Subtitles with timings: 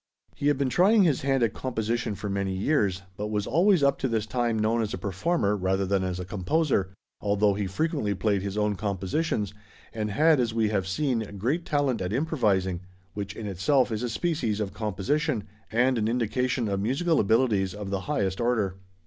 [0.35, 3.99] He had been trying his hand at composition for many years, but was always up
[3.99, 8.15] to this time known as a performer rather than as a composer, although he frequently
[8.15, 9.53] played his own compositions,
[9.93, 12.81] and had as we have seen, great talent at improvising,
[13.13, 17.91] which in itself is a species of composition, and an indication of musical abilities of
[17.91, 18.77] the highest order.